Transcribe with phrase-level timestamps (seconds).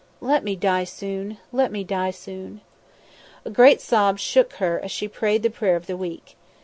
[0.19, 1.37] "Let me die soon!
[1.51, 2.61] let me die soon!"
[3.45, 6.35] A great sob shook her as she prayed the prayer of the weak.